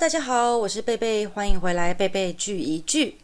[0.00, 3.18] 大家好，我是贝贝，欢迎回来，贝贝聚一聚。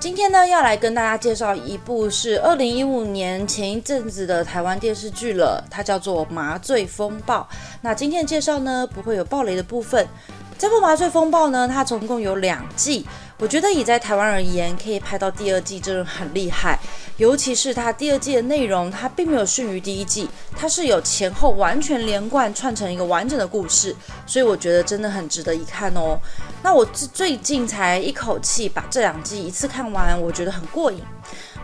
[0.00, 7.48] 今天呢，要来跟大家介绍一部是二零一五年前一阵子的台湾电视剧了，它叫做《麻醉风暴》。
[7.80, 10.04] 那今天的介绍呢，不会有暴雷的部分。
[10.58, 13.06] 这部《麻醉风暴》呢，它总共有两季。
[13.38, 16.76] 我觉得以在台湾而言，可以拍到第二季真的很厉害。
[17.18, 23.94] 尤其是它第二季的内容，它并没有逊于第一季，它是有前后完全连贯串成一个完整的故事，
[24.24, 26.16] 所以我觉得真的很值得一看哦。
[26.62, 31.02] 那我最最近才一口气把这两季一次看完，我觉得很过瘾。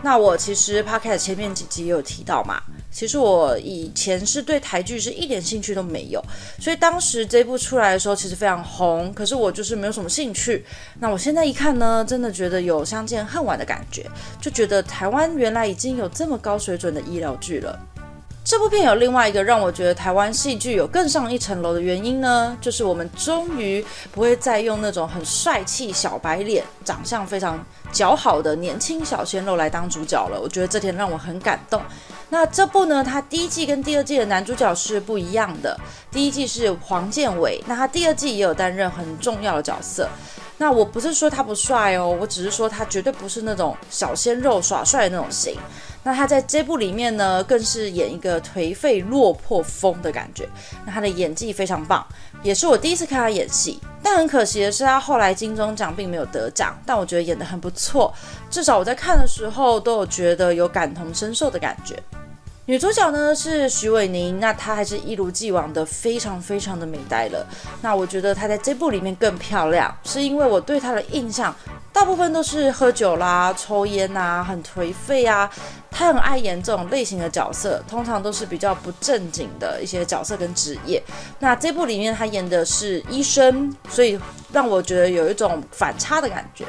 [0.05, 2.63] 那我其实 podcast 前面几集也有提到嘛。
[2.91, 6.23] 其实我以前是对台剧是一点兴趣都没有，
[6.61, 10.65] 所以当时这部出来的时候其实非常红，可是我就是没有什么兴趣。
[11.01, 14.09] 那我现在一看呢，真的觉得有相见恨晚的感觉，
[14.41, 17.77] 就觉得台湾原来已经有这么高水准的医疗剧了。
[18.45, 30.39] 这部片有另外一个让我觉得台湾戏剧有更上一层楼的原因呢，就是我们终于不会再用那种很帅气小白脸、长相非常姣好的年轻小鲜肉来当主角了。
[30.39, 31.81] 我觉得这点让我很感动。
[32.29, 35.75] 那这部呢，它第一季跟第二季的男主角是不一样的。
[36.11, 40.07] 第一季是黄建伟，那他第二季也有担任很重要的角色。
[40.59, 45.57] 那我不是说他不帅哦，我只是说他绝对不是那种小鲜肉耍帅的那种型。
[46.05, 50.47] 那他在这部里面呢，更是演一个颓废落魄风的感觉。
[50.85, 52.07] 那他的演技非常棒，
[52.43, 53.81] 也是我第一次看他演戏。
[54.03, 56.79] 但很可惜的是，他后来金钟奖并没有得奖。
[56.85, 58.13] 但我觉得演得很不错，
[58.51, 61.99] 至少我在看的时候都有觉得有感同身受的感觉。
[62.67, 67.47] 女主角呢是徐伟宁，那她还是一如既往的非常非常的美呆了。
[67.83, 71.55] 那我觉得她在这部里面更漂亮，是因为我对她的印象
[71.95, 75.49] 大部分都是喝酒啦、抽烟呐、很颓废啊。
[75.93, 81.01] 他很爱演这种类型的角色，通常都是比较不正经的一些角色跟职业。
[81.39, 84.19] 那这部里面他演的是医生，所以
[84.53, 86.65] 让我觉得有一种反差的感觉。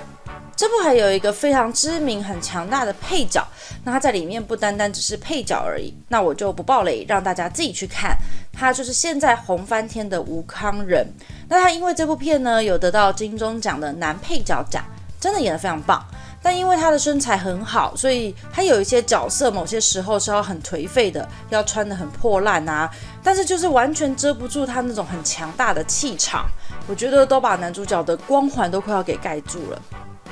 [0.56, 3.46] 这部还有一个非常知名、很强大的配角，
[3.84, 5.92] 那他在里面不单单只是配角而已。
[6.08, 8.16] 那我就不爆雷，让大家自己去看。
[8.54, 11.06] 他就是现在红翻天的吴康仁。
[11.50, 14.86] 那他因为这部片呢，有得到金钟奖的男配角奖，
[15.26, 16.06] 真的演得非常棒。
[16.40, 22.88] 但因为他的身材很好，所以他有一些角色，某些时候是要很颓废的，要穿得很破烂啊。
[23.24, 26.46] 但是就是完全遮不住他那种很强大的气场，
[26.88, 29.82] 我觉得都把男主角的光环都快要给盖住了。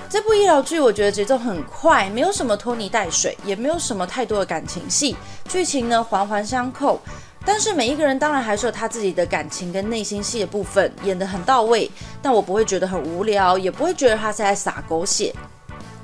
[0.07, 5.15] 这部医疗剧我觉得节奏很快，没有什么拖泥带水，也没有什么太多的感情戏，
[5.49, 7.01] 剧情呢环环相扣。
[7.45, 11.91] 但是每一个人当然还是有他自己的感情跟内心戏的部分，演得很到位。
[12.21, 15.33] 但我不会觉得很无聊，也不会觉得他是在撒狗血。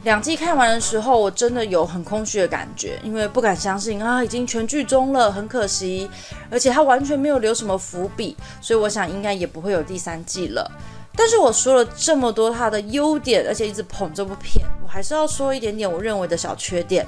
[0.03, 6.09] 两季看完的时候，我真的有很空虚的感觉，因为不敢相信啊，已经全剧终了，很可惜。
[6.49, 10.69] 而且他完全没有留什么伏笔，所以我想应该也不会有第三季了。
[11.15, 17.05] 但是我说了这么多他的优点，而且一直捧这部片，我还是要说一点点我认为的小缺点。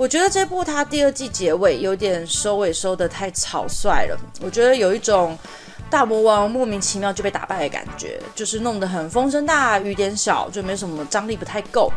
[0.00, 5.36] 我觉得这部它第二季结尾有点收尾收得太草率了，我觉得有一种
[5.90, 11.92] 大魔王莫名其妙就被打败的感觉，就是弄得很风声大雨点小，就没什么张力，不太够。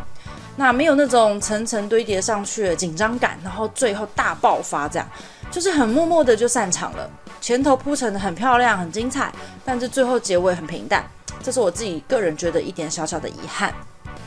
[0.58, 5.08] 那没有那种层层堆叠上去的紧张感，然后最后大爆发，这样
[5.50, 7.10] 就是很默默的就散场了。
[7.40, 9.32] 前头铺陈的很漂亮，很精彩，
[9.64, 11.06] 但是最后结尾很平淡。
[11.42, 13.74] 这是我自己个人觉得一点小小的遗憾。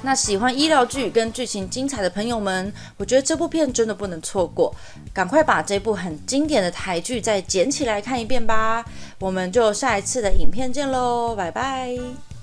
[0.03, 4.75] 那喜欢医疗剧跟剧情精彩的朋友们，我觉得这部片真的不能错过，
[5.13, 8.85] 赶快把这部很经典的台剧再捡起来看一遍吧。
[9.19, 12.36] 我们就下一次的影片见喽，拜拜。